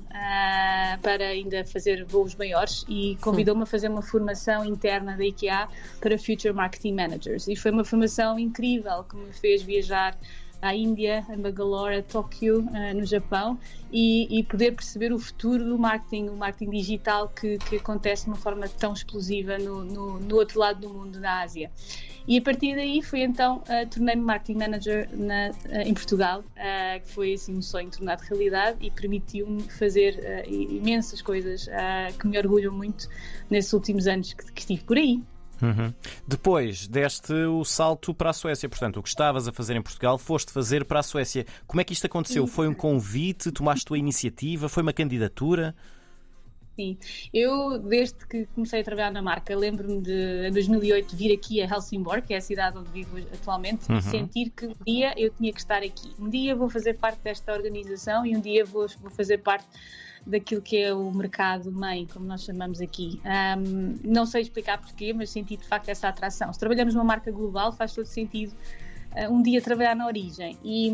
para 1.02 1.24
ainda 1.24 1.64
fazer 1.64 2.04
voos 2.04 2.34
maiores 2.34 2.84
e 2.88 3.16
convidou-me 3.20 3.62
a 3.62 3.66
fazer 3.66 3.88
uma 3.88 4.02
formação 4.02 4.64
interna 4.64 5.16
da 5.16 5.24
IKEA 5.24 5.68
para 6.00 6.18
Future 6.18 6.52
Marketing 6.52 6.94
Managers. 6.94 7.48
E 7.48 7.56
foi 7.56 7.70
uma 7.70 7.84
formação 7.84 8.38
incrível 8.38 9.04
que 9.04 9.16
me 9.16 9.32
fez 9.32 9.62
viajar 9.62 10.16
à 10.60 10.74
Índia, 10.74 11.24
a 11.28 11.36
Bangalore, 11.36 11.96
a 11.96 12.02
Tóquio, 12.02 12.60
uh, 12.60 12.94
no 12.94 13.04
Japão, 13.04 13.58
e, 13.92 14.38
e, 14.38 14.42
poder 14.42 14.72
perceber 14.72 15.12
o 15.12 15.18
futuro 15.18 15.64
do 15.64 15.78
marketing, 15.78 16.28
o 16.28 16.36
marketing 16.36 16.70
digital 16.70 17.28
que, 17.28 17.58
que 17.58 17.76
acontece 17.76 18.24
de 18.24 18.30
uma 18.30 18.36
forma 18.36 18.68
tão 18.68 18.92
explosiva 18.92 19.56
no, 19.56 19.84
no, 19.84 20.20
no, 20.20 20.36
outro 20.36 20.58
lado 20.58 20.80
do 20.80 20.92
mundo, 20.92 21.18
na 21.20 21.42
Ásia. 21.42 21.70
E 22.26 22.36
a 22.36 22.42
partir 22.42 22.74
daí 22.74 23.00
foi 23.00 23.20
então, 23.20 23.62
uh, 23.62 23.88
tornei-me 23.88 24.20
marketing 24.20 24.58
manager 24.58 25.08
na, 25.12 25.50
uh, 25.50 25.80
em 25.86 25.94
Portugal, 25.94 26.40
uh, 26.40 27.00
que 27.00 27.08
foi 27.08 27.32
assim 27.32 27.56
um 27.56 27.62
sonho 27.62 27.90
tornado 27.90 28.20
realidade 28.20 28.78
e 28.82 28.90
permitiu-me 28.90 29.62
fazer 29.62 30.44
imensas 30.46 31.22
coisas 31.22 31.68
que 32.18 32.28
me 32.28 32.36
orgulham 32.36 32.72
muito 32.72 33.08
nesses 33.48 33.72
últimos 33.72 34.06
anos 34.06 34.34
que, 34.34 34.52
que 34.52 34.60
estive 34.60 34.82
por 34.84 34.98
aí. 34.98 35.22
Uhum. 35.60 35.92
Depois 36.26 36.86
deste 36.86 37.32
o 37.32 37.64
salto 37.64 38.14
para 38.14 38.30
a 38.30 38.32
Suécia, 38.32 38.68
portanto, 38.68 38.98
o 38.98 39.02
que 39.02 39.08
estavas 39.08 39.48
a 39.48 39.52
fazer 39.52 39.76
em 39.76 39.82
Portugal, 39.82 40.18
foste 40.18 40.52
fazer 40.52 40.84
para 40.84 41.00
a 41.00 41.02
Suécia. 41.02 41.44
Como 41.66 41.80
é 41.80 41.84
que 41.84 41.92
isto 41.92 42.06
aconteceu? 42.06 42.46
Foi 42.46 42.68
um 42.68 42.74
convite? 42.74 43.50
Tomaste 43.50 43.92
a 43.92 43.96
iniciativa? 43.96 44.68
Foi 44.68 44.82
uma 44.82 44.92
candidatura? 44.92 45.74
Sim, 46.78 46.96
eu 47.34 47.76
desde 47.80 48.24
que 48.24 48.46
comecei 48.54 48.82
a 48.82 48.84
trabalhar 48.84 49.10
na 49.10 49.20
marca, 49.20 49.56
lembro-me 49.56 50.00
de 50.00 50.46
em 50.46 50.52
2008 50.52 51.16
vir 51.16 51.34
aqui 51.34 51.60
a 51.60 51.64
Helsingborg, 51.64 52.24
que 52.24 52.32
é 52.32 52.36
a 52.36 52.40
cidade 52.40 52.78
onde 52.78 52.88
vivo 52.90 53.18
atualmente, 53.34 53.90
uhum. 53.90 53.98
e 53.98 54.02
sentir 54.02 54.50
que 54.50 54.66
um 54.66 54.74
dia 54.86 55.12
eu 55.16 55.28
tinha 55.30 55.52
que 55.52 55.58
estar 55.58 55.82
aqui. 55.82 56.14
Um 56.20 56.30
dia 56.30 56.54
vou 56.54 56.70
fazer 56.70 56.94
parte 56.94 57.18
desta 57.20 57.52
organização 57.52 58.24
e 58.24 58.36
um 58.36 58.40
dia 58.40 58.64
vou, 58.64 58.86
vou 59.00 59.10
fazer 59.10 59.38
parte 59.38 59.66
daquilo 60.24 60.62
que 60.62 60.76
é 60.76 60.94
o 60.94 61.10
mercado 61.10 61.72
mãe, 61.72 62.06
como 62.06 62.24
nós 62.24 62.44
chamamos 62.44 62.80
aqui. 62.80 63.20
Um, 63.24 63.98
não 64.04 64.24
sei 64.24 64.42
explicar 64.42 64.78
porquê, 64.78 65.12
mas 65.12 65.30
senti 65.30 65.56
de 65.56 65.66
facto 65.66 65.88
essa 65.88 66.06
atração. 66.06 66.52
Se 66.52 66.60
trabalhamos 66.60 66.94
numa 66.94 67.02
marca 67.02 67.32
global, 67.32 67.72
faz 67.72 67.92
todo 67.92 68.06
sentido 68.06 68.54
um 69.30 69.42
dia 69.42 69.60
trabalhar 69.60 69.96
na 69.96 70.06
origem. 70.06 70.56
E, 70.62 70.92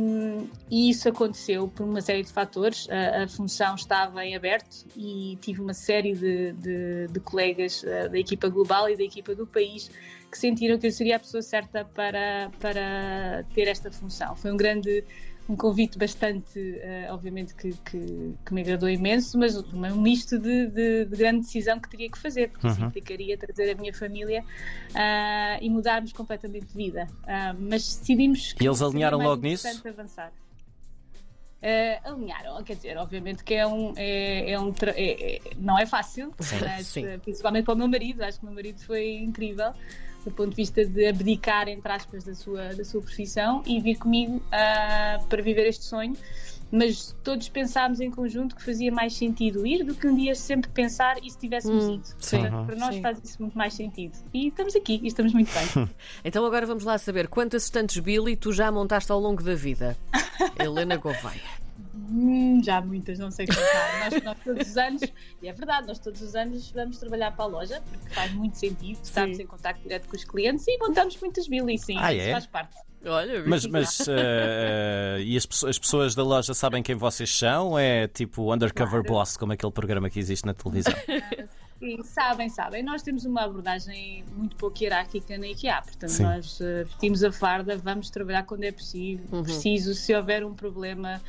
e, 0.70 0.90
isso 0.90 1.08
aconteceu 1.08 1.68
por 1.68 1.84
uma 1.84 2.00
série 2.00 2.22
de 2.22 2.32
fatores. 2.32 2.88
a 2.90 3.28
função 3.28 3.74
estava 3.74 4.24
em 4.24 4.34
aberto 4.34 4.86
e 4.96 5.36
tive 5.40 5.60
uma 5.60 5.74
série 5.74 6.14
de, 6.14 6.52
de, 6.52 7.08
de 7.08 7.20
colegas 7.20 7.82
uh, 7.82 8.08
da 8.08 8.18
equipa 8.18 8.48
global 8.48 8.88
e 8.88 8.96
da 8.96 9.02
equipa 9.02 9.34
do 9.34 9.46
país 9.46 9.90
que 10.34 10.38
sentiram 10.38 10.76
que 10.78 10.88
eu 10.88 10.90
seria 10.90 11.16
a 11.16 11.18
pessoa 11.20 11.42
certa 11.42 11.84
para, 11.84 12.50
para 12.58 13.44
ter 13.54 13.68
esta 13.68 13.90
função. 13.92 14.34
Foi 14.34 14.50
um 14.52 14.56
grande 14.56 15.04
um 15.48 15.56
convite 15.56 15.98
bastante, 15.98 16.58
uh, 16.58 17.12
obviamente, 17.12 17.54
que, 17.54 17.72
que, 17.72 18.34
que, 18.44 18.54
me 18.54 18.62
agradou 18.62 18.88
imenso, 18.88 19.38
mas 19.38 19.56
um 19.56 20.00
misto 20.00 20.38
de, 20.38 20.66
de, 20.68 21.04
de, 21.04 21.16
grande 21.16 21.40
decisão 21.40 21.78
que 21.78 21.88
teria 21.88 22.10
que 22.10 22.18
fazer, 22.18 22.50
porque 22.50 22.66
uhum. 22.66 22.86
implicaria 22.88 23.36
trazer 23.36 23.72
a 23.72 23.74
minha 23.74 23.92
família 23.92 24.42
uh, 24.42 25.58
e 25.60 25.68
mudarmos 25.68 26.12
completamente 26.12 26.66
de 26.66 26.74
vida. 26.74 27.06
Uh, 27.24 27.56
mas 27.58 27.96
decidimos 27.96 28.54
que. 28.54 28.64
E 28.64 28.66
eles 28.66 28.80
alinharam 28.80 29.18
logo 29.18 29.42
nisso? 29.42 29.68
Avançar. 29.86 30.32
Uh, 31.62 32.12
alinharam, 32.12 32.62
quer 32.62 32.76
dizer, 32.76 32.96
obviamente 32.98 33.42
que 33.42 33.54
é 33.54 33.66
um, 33.66 33.94
é, 33.96 34.50
é 34.50 34.60
um 34.60 34.72
é, 34.94 35.36
é, 35.36 35.40
não 35.56 35.78
é 35.78 35.86
fácil, 35.86 36.30
sim, 36.38 36.56
mas, 36.60 36.86
sim. 36.86 37.18
principalmente 37.22 37.64
para 37.64 37.72
o 37.72 37.76
meu 37.76 37.88
marido, 37.88 38.22
acho 38.22 38.38
que 38.38 38.44
o 38.44 38.48
meu 38.48 38.54
marido 38.54 38.80
foi 38.80 39.16
incrível 39.16 39.72
do 40.24 40.30
ponto 40.30 40.50
de 40.50 40.56
vista 40.56 40.84
de 40.84 41.06
abdicar, 41.06 41.68
entre 41.68 41.92
aspas, 41.92 42.24
da 42.24 42.34
sua, 42.34 42.74
da 42.74 42.84
sua 42.84 43.00
profissão 43.02 43.62
e 43.66 43.80
vir 43.80 43.96
comigo 43.96 44.36
uh, 44.36 45.24
para 45.26 45.42
viver 45.42 45.66
este 45.66 45.84
sonho. 45.84 46.16
Mas 46.72 47.14
todos 47.22 47.48
pensámos 47.48 48.00
em 48.00 48.10
conjunto 48.10 48.56
que 48.56 48.64
fazia 48.64 48.90
mais 48.90 49.14
sentido 49.14 49.64
ir 49.64 49.84
do 49.84 49.94
que 49.94 50.08
um 50.08 50.16
dia 50.16 50.34
sempre 50.34 50.68
pensar 50.70 51.16
e 51.22 51.30
se 51.30 51.38
tivéssemos 51.38 51.84
hum, 51.84 51.94
ido. 51.94 52.06
Sim. 52.18 52.40
Portanto, 52.40 52.66
para 52.66 52.76
nós 52.76 52.94
sim. 52.96 53.02
faz 53.02 53.22
isso 53.22 53.40
muito 53.40 53.56
mais 53.56 53.74
sentido. 53.74 54.16
E 54.32 54.48
estamos 54.48 54.74
aqui 54.74 54.98
e 55.02 55.06
estamos 55.06 55.32
muito 55.32 55.52
bem. 55.52 55.88
então 56.24 56.44
agora 56.44 56.66
vamos 56.66 56.82
lá 56.82 56.98
saber 56.98 57.28
quantas 57.28 57.64
estantes 57.64 57.98
Billy 58.00 58.34
tu 58.34 58.52
já 58.52 58.72
montaste 58.72 59.12
ao 59.12 59.20
longo 59.20 59.42
da 59.42 59.54
vida. 59.54 59.96
Helena 60.58 60.96
Gouveia. 60.96 61.63
Hum, 62.10 62.62
já 62.62 62.80
muitas, 62.80 63.18
não 63.18 63.30
sei 63.30 63.46
contar. 63.46 64.10
nós, 64.10 64.22
nós, 64.22 64.38
todos 64.44 64.68
os 64.68 64.76
anos, 64.76 65.02
e 65.42 65.48
é 65.48 65.52
verdade, 65.52 65.86
nós 65.86 65.98
todos 65.98 66.20
os 66.20 66.34
anos 66.34 66.70
vamos 66.70 66.98
trabalhar 66.98 67.32
para 67.32 67.44
a 67.44 67.48
loja, 67.48 67.82
porque 67.88 68.14
faz 68.14 68.32
muito 68.32 68.56
sentido, 68.56 68.98
estamos 69.02 69.38
em 69.38 69.46
contato 69.46 69.80
direto 69.80 70.08
com 70.08 70.16
os 70.16 70.24
clientes 70.24 70.66
e 70.68 70.78
montamos 70.78 71.18
muitas 71.20 71.48
bilhas, 71.48 71.80
sim, 71.80 71.96
ah, 71.98 72.12
isso 72.12 72.28
é? 72.28 72.32
faz 72.32 72.46
parte. 72.46 72.76
Olha, 73.06 73.44
mas 73.46 73.66
mas 73.66 74.00
uh, 74.00 75.20
e 75.20 75.36
as, 75.36 75.46
as, 75.64 75.78
pessoas 75.78 76.14
da 76.14 76.22
loja 76.22 76.54
sabem 76.54 76.82
quem 76.82 76.94
vocês 76.94 77.30
são? 77.30 77.78
É 77.78 78.08
tipo 78.08 78.52
Undercover 78.52 79.02
claro. 79.02 79.18
Boss, 79.18 79.36
como 79.36 79.52
aquele 79.52 79.72
programa 79.72 80.08
que 80.08 80.18
existe 80.18 80.46
na 80.46 80.54
televisão? 80.54 80.94
Sim, 81.78 82.02
sabem, 82.02 82.48
sabem. 82.48 82.82
Nós 82.82 83.02
temos 83.02 83.26
uma 83.26 83.42
abordagem 83.42 84.24
muito 84.34 84.56
pouco 84.56 84.82
hierárquica 84.82 85.36
na 85.36 85.48
IKEA, 85.48 85.82
portanto, 85.82 86.10
Sim. 86.10 86.22
nós 86.22 86.58
uh, 86.60 86.84
vestimos 86.86 87.22
a 87.22 87.30
farda, 87.30 87.76
vamos 87.76 88.08
trabalhar 88.08 88.44
quando 88.44 88.64
é 88.64 88.72
possível, 88.72 89.26
uhum. 89.30 89.42
preciso, 89.42 89.92
se 89.92 90.14
houver 90.14 90.44
um 90.44 90.54
problema 90.54 91.20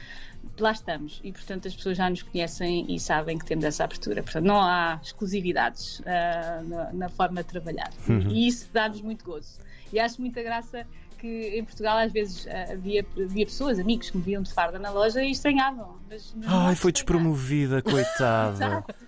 lá 0.63 0.71
estamos 0.71 1.19
e, 1.23 1.31
portanto, 1.31 1.67
as 1.67 1.75
pessoas 1.75 1.97
já 1.97 2.09
nos 2.09 2.23
conhecem 2.23 2.85
e 2.93 2.99
sabem 2.99 3.37
que 3.37 3.45
temos 3.45 3.65
essa 3.65 3.83
abertura. 3.83 4.23
Portanto, 4.23 4.45
não 4.45 4.61
há 4.61 4.99
exclusividades 5.01 5.99
uh, 5.99 6.67
na, 6.67 6.93
na, 6.93 7.09
forma 7.09 7.43
de 7.43 7.49
trabalhar. 7.49 7.91
Uhum. 8.07 8.29
E 8.29 8.47
isso 8.47 8.69
dá-nos 8.71 9.01
muito 9.01 9.25
gozo. 9.25 9.59
E 9.91 9.99
acho 9.99 10.19
muita 10.21 10.41
graça 10.41 10.85
que 11.17 11.57
em 11.57 11.63
Portugal 11.63 11.97
às 11.97 12.11
vezes 12.11 12.45
uh, 12.45 12.73
havia, 12.73 13.05
havia 13.17 13.45
pessoas, 13.45 13.79
amigos 13.79 14.09
que 14.09 14.17
me 14.17 14.23
viam 14.23 14.43
de 14.43 14.53
farda 14.53 14.77
na 14.79 14.91
loja 14.91 15.23
e 15.23 15.31
estranhavam. 15.31 15.97
Mas, 16.09 16.33
mas 16.35 16.47
Ai, 16.47 16.75
foi 16.75 16.91
despromovida, 16.91 17.81
coitada. 17.81 18.83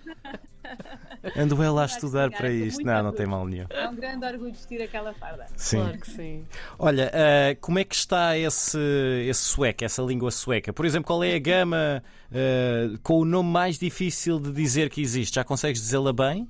Ando 1.36 1.62
ela 1.62 1.82
a 1.82 1.86
estudar 1.86 2.30
para 2.30 2.50
isto. 2.50 2.84
Não, 2.84 3.02
não 3.02 3.12
tem 3.12 3.26
mal 3.26 3.46
nenhum. 3.46 3.66
É 3.70 3.88
um 3.88 3.94
grande 3.94 4.24
orgulho 4.24 4.52
vestir 4.52 4.82
aquela 4.82 5.12
farda. 5.14 5.46
Sim. 5.56 5.78
Claro 5.78 5.98
que 5.98 6.10
sim. 6.10 6.44
Olha, 6.78 7.10
uh, 7.12 7.60
como 7.60 7.78
é 7.78 7.84
que 7.84 7.94
está 7.94 8.36
esse, 8.36 8.78
esse 9.26 9.42
sueco, 9.42 9.84
essa 9.84 10.02
língua 10.02 10.30
sueca? 10.30 10.72
Por 10.72 10.84
exemplo, 10.84 11.06
qual 11.06 11.22
é 11.24 11.34
a 11.34 11.38
gama 11.38 12.02
uh, 12.30 12.98
com 13.02 13.20
o 13.20 13.24
nome 13.24 13.50
mais 13.50 13.78
difícil 13.78 14.38
de 14.38 14.52
dizer 14.52 14.90
que 14.90 15.00
existe? 15.00 15.36
Já 15.36 15.44
consegues 15.44 15.80
dizê-la 15.80 16.12
bem? 16.12 16.48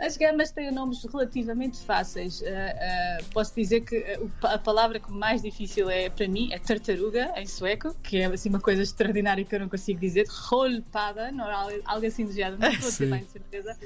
As 0.00 0.16
gamas 0.16 0.50
têm 0.50 0.70
nomes 0.70 1.04
relativamente 1.04 1.78
fáceis. 1.78 2.40
Uh, 2.40 2.44
uh, 2.44 3.24
posso 3.34 3.54
dizer 3.54 3.82
que 3.82 4.02
a 4.42 4.58
palavra 4.58 4.98
que 4.98 5.12
mais 5.12 5.42
difícil 5.42 5.90
é 5.90 6.08
para 6.08 6.26
mim 6.26 6.50
é 6.52 6.58
tartaruga 6.58 7.32
em 7.36 7.46
sueco, 7.46 7.94
que 8.02 8.16
é 8.16 8.24
assim 8.24 8.48
uma 8.48 8.60
coisa 8.60 8.82
extraordinária 8.82 9.44
que 9.44 9.54
eu 9.54 9.60
não 9.60 9.68
consigo 9.68 10.00
dizer. 10.00 10.26
Rolpada, 10.28 11.30
não, 11.30 11.46
é 11.46 11.80
algo 11.84 12.06
assim 12.06 12.24
do 12.24 12.32
género, 12.32 12.58
não 12.58 12.68
estou 12.72 12.88
a 12.88 12.92
ter 12.92 13.06
bem 13.06 13.26
certeza. 13.26 13.76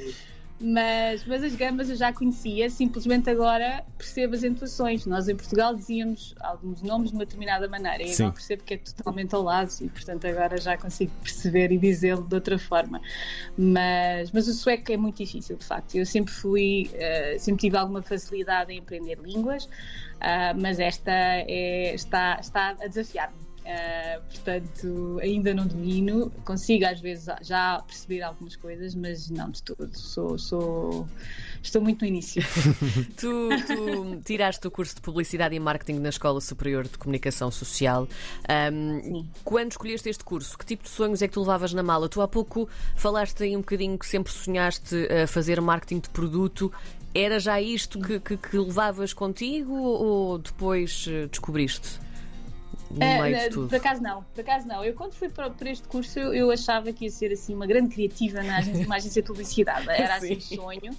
Mas, 0.67 1.27
mas 1.27 1.45
as 1.45 1.55
gambas 1.55 1.91
eu 1.91 1.97
já 1.97 2.11
conhecia, 2.11 2.71
simplesmente 2.71 3.29
agora 3.29 3.85
percebo 3.99 4.35
as 4.35 4.43
entoações. 4.43 5.05
Nós 5.05 5.29
em 5.29 5.37
Portugal 5.37 5.75
dizíamos 5.75 6.35
alguns 6.41 6.81
nomes 6.81 7.11
de 7.11 7.17
uma 7.17 7.27
determinada 7.27 7.69
maneira 7.69 8.03
e 8.03 8.15
agora 8.15 8.33
percebo 8.33 8.65
que 8.65 8.73
é 8.73 8.79
totalmente 8.79 9.35
ao 9.35 9.43
lado 9.43 9.71
e, 9.83 9.91
portanto, 9.91 10.27
agora 10.27 10.59
já 10.59 10.79
consigo 10.79 11.13
perceber 11.23 11.71
e 11.71 11.77
dizê-lo 11.77 12.23
de 12.23 12.35
outra 12.35 12.59
forma. 12.59 12.99
Mas, 13.59 14.31
mas 14.33 14.49
o 14.49 14.55
sueco 14.55 14.91
é 14.91 14.97
muito 14.97 15.19
difícil, 15.19 15.59
de 15.59 15.67
facto. 15.67 15.97
Eu 15.97 16.07
sempre 16.07 16.33
fui, 16.33 16.91
uh, 16.95 17.39
sempre 17.39 17.61
tive 17.61 17.77
alguma 17.77 18.01
facilidade 18.01 18.73
em 18.73 18.79
aprender 18.79 19.19
línguas, 19.19 19.67
uh, 19.67 20.59
mas 20.59 20.81
esta 20.81 21.13
é, 21.13 21.95
está, 21.95 22.39
está 22.41 22.71
a 22.71 22.87
desafiar-me. 22.87 23.37
Uh, 23.65 24.21
portanto, 24.29 25.19
ainda 25.23 25.55
não 25.55 25.67
domino, 25.67 26.31
consigo 26.45 26.85
às 26.85 27.01
vezes 27.01 27.27
já 27.41 27.83
perceber 27.87 28.21
algumas 28.21 28.57
coisas, 28.57 28.95
mas 28.95 29.31
não 29.31 29.51
de 29.51 29.63
todo. 29.63 29.91
Sou, 29.97 30.39
sou... 30.39 31.09
Estou 31.63 31.81
muito 31.81 32.03
no 32.03 32.07
início. 32.07 32.43
tu, 33.17 33.49
tu, 33.67 34.21
tiraste 34.23 34.67
o 34.67 34.71
curso 34.71 34.97
de 34.97 35.01
Publicidade 35.01 35.55
e 35.55 35.61
Marketing 35.61 35.99
na 35.99 36.11
Escola 36.11 36.43
Superior 36.43 36.85
de 36.85 36.99
Comunicação 36.99 37.51
Social. 37.51 38.07
Um, 38.71 39.27
quando 39.43 39.71
escolheste 39.71 40.11
este 40.11 40.25
curso, 40.25 40.59
que 40.59 40.67
tipo 40.67 40.83
de 40.83 40.91
sonhos 40.91 41.23
é 41.23 41.27
que 41.27 41.33
tu 41.33 41.41
levavas 41.41 41.73
na 41.73 41.83
mala? 41.83 42.07
Tu 42.07 42.21
há 42.21 42.29
pouco 42.29 42.69
falaste 42.95 43.45
aí 43.45 43.57
um 43.57 43.61
bocadinho 43.61 43.99
que 43.99 44.07
sempre 44.07 44.31
sonhaste 44.31 45.09
a 45.11 45.27
fazer 45.27 45.59
marketing 45.63 46.01
de 46.01 46.11
produto. 46.11 46.71
Era 47.15 47.39
já 47.39 47.59
isto 47.63 47.99
que, 47.99 48.21
que, 48.21 48.37
que 48.37 48.59
levavas 48.59 49.15
contigo 49.15 49.73
ou 49.73 50.37
depois 50.37 51.07
eh, 51.09 51.29
descobriste? 51.29 52.04
No 52.91 52.97
uh, 52.97 53.23
meio 53.23 53.39
de 53.39 53.49
tudo? 53.51 53.69
Por 53.69 53.77
acaso 53.77 54.03
não, 54.03 54.23
por 54.35 54.41
acaso 54.41 54.67
não. 54.67 54.85
Eu 54.85 54.95
quando 54.95 55.13
fui 55.15 55.29
para, 55.29 55.51
para 55.51 55.71
este 55.71 55.87
curso 55.89 56.19
eu, 56.19 56.35
eu, 56.35 56.51
achava 56.51 56.93
que 56.93 57.05
ia 57.05 57.11
ser 57.11 57.33
assim 57.33 57.55
uma 57.55 57.67
grande 57.67 57.95
criativa 57.95 58.43
na 58.43 58.59
agência, 58.59 58.87
uma 58.87 58.97
agência 58.97 59.23
de 59.23 59.27
publicidade. 59.29 59.89
Era 59.89 60.17
assim 60.17 60.37
um 60.37 60.41
sonho. 60.41 60.93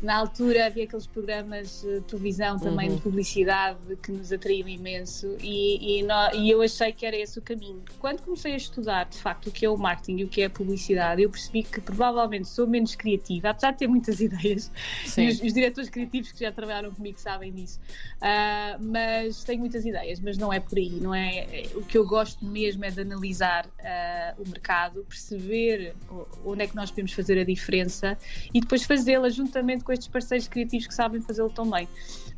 Na 0.00 0.16
altura 0.16 0.66
havia 0.66 0.84
aqueles 0.84 1.08
programas 1.08 1.82
de 1.82 2.00
televisão 2.02 2.56
também 2.56 2.88
uhum. 2.88 2.96
de 2.96 3.02
publicidade 3.02 3.78
que 4.00 4.12
nos 4.12 4.32
atraíam 4.32 4.68
imenso 4.68 5.36
e, 5.40 5.98
e, 5.98 6.02
no, 6.04 6.14
e, 6.34 6.48
eu 6.50 6.62
achei 6.62 6.92
que 6.92 7.04
era 7.04 7.16
esse 7.16 7.36
o 7.38 7.42
caminho. 7.42 7.82
Quando 7.98 8.22
comecei 8.22 8.52
a 8.52 8.56
estudar 8.56 9.06
de 9.06 9.18
facto 9.18 9.48
o 9.48 9.50
que 9.50 9.66
é 9.66 9.70
o 9.70 9.76
marketing 9.76 10.18
e 10.18 10.24
o 10.24 10.28
que 10.28 10.42
é 10.42 10.44
a 10.44 10.50
publicidade, 10.50 11.22
eu 11.22 11.28
percebi 11.28 11.64
que 11.64 11.80
provavelmente 11.80 12.46
sou 12.46 12.66
menos 12.68 12.94
criativa, 12.94 13.50
apesar 13.50 13.72
de 13.72 13.78
ter 13.78 13.88
muitas 13.88 14.20
ideias, 14.22 14.70
e 15.16 15.28
os, 15.28 15.42
os, 15.42 15.52
diretores 15.52 15.90
criativos 15.90 16.30
que 16.30 16.44
já 16.44 16.52
trabalharam 16.52 16.92
comigo 16.92 17.18
sabem 17.18 17.52
disso, 17.52 17.80
uh, 18.18 18.80
mas 18.80 19.42
tenho 19.42 19.58
muitas 19.58 19.84
ideias, 19.84 20.20
mas 20.20 20.38
não 20.38 20.52
é 20.52 20.60
por 20.60 20.78
aí, 20.78 21.00
não 21.00 21.12
é? 21.12 21.64
O 21.74 21.82
que 21.82 21.98
eu 21.98 22.06
gosto 22.06 22.44
mesmo 22.44 22.84
é 22.84 22.90
de 22.90 23.00
analisar 23.00 23.66
uh, 23.66 24.42
o 24.42 24.48
mercado, 24.48 25.04
perceber 25.08 25.96
onde 26.44 26.62
é 26.62 26.66
que 26.68 26.76
nós 26.76 26.90
podemos 26.90 27.12
fazer 27.12 27.36
a 27.36 27.44
diferença 27.44 28.16
e 28.54 28.60
depois 28.60 28.84
fazê-la 28.84 29.28
juntamente 29.28 29.87
com 29.88 29.92
estes 29.94 30.08
parceiros 30.08 30.46
criativos 30.48 30.86
que 30.86 30.94
sabem 30.94 31.18
fazê-lo 31.22 31.48
tão 31.48 31.70
bem. 31.70 31.88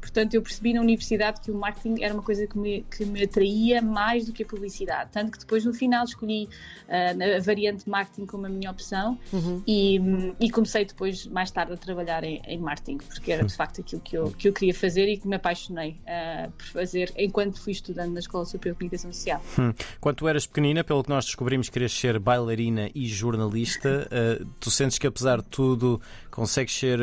Portanto, 0.00 0.34
eu 0.34 0.40
percebi 0.40 0.72
na 0.72 0.80
universidade 0.80 1.40
que 1.40 1.50
o 1.50 1.54
marketing 1.54 2.02
era 2.02 2.14
uma 2.14 2.22
coisa 2.22 2.46
que 2.46 2.56
me, 2.56 2.82
que 2.82 3.04
me 3.04 3.24
atraía 3.24 3.82
mais 3.82 4.24
do 4.24 4.32
que 4.32 4.44
a 4.44 4.46
publicidade. 4.46 5.10
Tanto 5.12 5.32
que 5.32 5.38
depois, 5.40 5.64
no 5.64 5.74
final, 5.74 6.04
escolhi 6.04 6.48
uh, 6.88 7.36
a 7.36 7.40
variante 7.40 7.90
marketing 7.90 8.24
como 8.24 8.46
a 8.46 8.48
minha 8.48 8.70
opção 8.70 9.18
uhum. 9.32 9.62
e, 9.66 10.00
e, 10.38 10.48
comecei 10.50 10.84
depois, 10.84 11.26
mais 11.26 11.50
tarde, 11.50 11.72
a 11.72 11.76
trabalhar 11.76 12.22
em, 12.22 12.40
em, 12.46 12.58
marketing, 12.58 12.98
porque 12.98 13.32
era 13.32 13.44
de 13.44 13.54
facto 13.54 13.80
aquilo 13.80 14.00
que 14.00 14.16
eu, 14.16 14.30
que 14.30 14.48
eu 14.48 14.52
queria 14.52 14.72
fazer 14.72 15.06
e 15.08 15.18
que 15.18 15.26
me 15.26 15.34
apaixonei 15.34 16.00
uh, 16.06 16.50
por 16.52 16.66
fazer 16.66 17.12
enquanto 17.16 17.60
fui 17.60 17.72
estudando 17.72 18.12
na 18.12 18.20
Escola 18.20 18.44
Superior 18.44 18.74
de 18.74 18.78
Comunicação 18.78 19.12
Social. 19.12 19.42
Hum. 19.58 19.74
Quando 20.00 20.16
tu 20.16 20.28
eras 20.28 20.46
pequenina, 20.46 20.84
pelo 20.84 21.02
que 21.02 21.10
nós 21.10 21.24
descobrimos, 21.24 21.68
querias 21.68 21.92
ser 21.92 22.18
bailarina 22.20 22.88
e 22.94 23.06
jornalista. 23.06 24.08
Uh, 24.08 24.46
tu 24.60 24.70
sentes 24.70 24.98
que, 24.98 25.06
apesar 25.06 25.42
de 25.42 25.48
tudo, 25.48 26.00
consegues 26.30 26.74
ser 26.74 27.00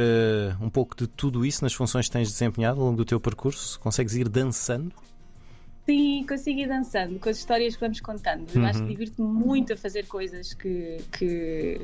um 0.61 0.69
pouco 0.69 0.95
de 0.95 1.07
tudo 1.07 1.45
isso 1.45 1.63
nas 1.63 1.73
funções 1.73 2.07
que 2.07 2.11
tens 2.11 2.31
desempenhado? 2.31 2.79
longo 2.79 2.97
do 2.97 3.05
teu 3.05 3.19
percurso? 3.19 3.79
Consegues 3.79 4.15
ir 4.15 4.29
dançando? 4.29 4.93
Sim, 5.87 6.25
consigo 6.27 6.59
ir 6.59 6.67
dançando 6.67 7.17
com 7.17 7.29
as 7.29 7.37
histórias 7.37 7.75
que 7.75 7.79
vamos 7.79 8.01
contando. 8.01 8.53
Uhum. 8.53 8.65
acho 8.65 8.79
que 8.79 8.83
uhum. 8.83 8.89
divirto-me 8.89 9.45
muito 9.45 9.71
a 9.71 9.77
fazer 9.77 10.05
coisas 10.05 10.53
que, 10.53 10.97
que, 11.17 11.79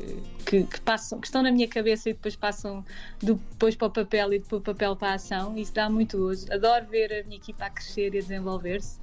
que, 0.45 0.63
que, 0.65 0.81
passam, 0.81 1.21
que 1.21 1.27
estão 1.27 1.41
na 1.41 1.49
minha 1.49 1.69
cabeça 1.69 2.09
e 2.09 2.13
depois 2.13 2.35
passam 2.35 2.83
depois 3.21 3.77
para 3.77 3.87
o 3.87 3.91
papel 3.91 4.33
e 4.33 4.39
depois 4.39 4.61
do 4.61 4.65
papel 4.65 4.97
para 4.97 5.11
a 5.11 5.13
ação. 5.13 5.57
Isso 5.57 5.73
dá 5.73 5.89
muito 5.89 6.17
gozo. 6.17 6.51
Adoro 6.51 6.85
ver 6.87 7.13
a 7.13 7.23
minha 7.23 7.37
equipa 7.37 7.65
a 7.65 7.69
crescer 7.69 8.13
e 8.13 8.17
a 8.17 8.21
desenvolver-se. 8.21 8.99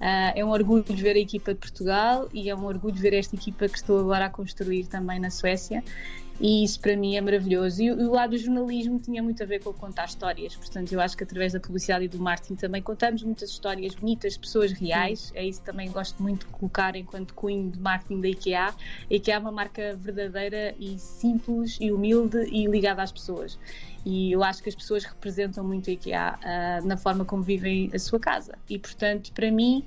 Uh, 0.00 0.32
é 0.34 0.42
um 0.42 0.48
orgulho 0.48 0.82
ver 0.82 1.14
a 1.16 1.18
equipa 1.18 1.52
de 1.52 1.60
Portugal 1.60 2.28
e 2.32 2.48
é 2.48 2.56
um 2.56 2.64
orgulho 2.64 2.94
ver 2.94 3.12
esta 3.12 3.36
equipa 3.36 3.68
que 3.68 3.76
estou 3.76 4.00
agora 4.00 4.26
a 4.26 4.30
construir 4.30 4.86
também 4.86 5.20
na 5.20 5.28
Suécia 5.28 5.84
e 6.40 6.64
isso 6.64 6.80
para 6.80 6.96
mim 6.96 7.16
é 7.16 7.20
maravilhoso. 7.20 7.82
E 7.82 7.92
o 7.92 8.10
lado 8.10 8.30
do 8.30 8.38
jornalismo 8.38 8.98
tinha 8.98 9.22
muito 9.22 9.42
a 9.42 9.46
ver 9.46 9.62
com 9.62 9.72
contar 9.74 10.06
histórias, 10.06 10.56
portanto, 10.56 10.92
eu 10.92 11.00
acho 11.00 11.16
que 11.16 11.22
através 11.22 11.52
da 11.52 11.60
publicidade 11.60 12.06
e 12.06 12.08
do 12.08 12.18
marketing 12.18 12.54
também 12.54 12.80
contamos 12.80 13.22
muitas 13.22 13.50
histórias 13.50 13.94
bonitas 13.94 14.36
pessoas 14.38 14.72
reais. 14.72 15.20
Sim. 15.20 15.32
É 15.34 15.44
isso 15.44 15.60
que 15.60 15.66
também 15.66 15.90
gosto 15.90 16.22
muito 16.22 16.46
de 16.46 16.52
colocar 16.52 16.96
enquanto 16.96 17.34
cunho 17.34 17.70
de 17.70 17.78
marketing 17.78 18.20
da 18.22 18.28
IKEA. 18.28 18.68
A 18.68 18.74
IKEA 19.10 19.34
é 19.34 19.38
uma 19.38 19.52
marca 19.52 19.94
verdadeira 19.96 20.74
e 20.78 20.98
simples 20.98 21.76
e 21.78 21.92
humilde 21.92 22.38
e 22.50 22.66
ligada 22.66 23.02
às 23.02 23.12
pessoas. 23.12 23.58
E 24.04 24.32
eu 24.32 24.42
acho 24.42 24.62
que 24.62 24.68
as 24.68 24.74
pessoas 24.74 25.04
representam 25.04 25.62
muito 25.64 25.90
a 25.90 25.92
IKEA 25.92 26.38
uh, 26.38 26.86
na 26.86 26.96
forma 26.96 27.24
como 27.24 27.42
vivem 27.42 27.90
a 27.92 27.98
sua 27.98 28.18
casa. 28.18 28.58
E, 28.68 28.78
portanto, 28.78 29.32
para 29.32 29.50
mim, 29.50 29.84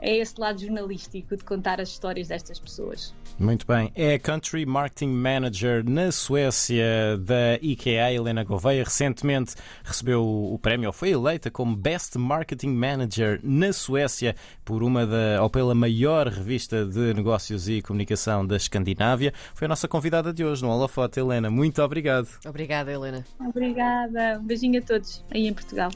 é 0.00 0.16
esse 0.16 0.34
lado 0.38 0.60
jornalístico 0.60 1.36
de 1.36 1.44
contar 1.44 1.80
as 1.80 1.88
histórias 1.88 2.28
destas 2.28 2.58
pessoas. 2.58 3.14
Muito 3.38 3.66
bem. 3.66 3.92
É 3.94 4.18
Country 4.18 4.66
Marketing 4.66 5.10
Manager 5.10 5.88
na 5.88 6.10
Suécia 6.10 7.16
da 7.18 7.56
IKEA, 7.62 8.12
Helena 8.12 8.42
Gouveia. 8.42 8.82
Recentemente 8.82 9.54
recebeu 9.84 10.24
o 10.24 10.58
prémio, 10.58 10.88
ou 10.88 10.92
foi 10.92 11.10
eleita 11.10 11.50
como 11.50 11.76
Best 11.76 12.18
Marketing 12.18 12.70
Manager 12.70 13.40
na 13.42 13.72
Suécia 13.72 14.34
por 14.64 14.82
uma 14.82 15.06
da, 15.06 15.42
ou 15.42 15.48
pela 15.48 15.74
maior 15.74 16.26
revista 16.26 16.84
de 16.84 17.14
negócios 17.14 17.68
e 17.68 17.80
comunicação 17.80 18.46
da 18.46 18.56
Escandinávia. 18.56 19.32
Foi 19.54 19.66
a 19.66 19.68
nossa 19.68 19.86
convidada 19.86 20.32
de 20.32 20.44
hoje 20.44 20.62
no 20.62 20.70
Holofote, 20.70 21.20
Helena. 21.20 21.50
Muito 21.50 21.80
obrigado. 21.82 22.28
Obrigada, 22.44 22.92
Helena. 22.92 23.24
Obrigada. 23.40 24.38
Um 24.40 24.46
beijinho 24.46 24.80
a 24.80 24.82
todos 24.82 25.24
aí 25.30 25.46
em 25.46 25.54
Portugal. 25.54 25.90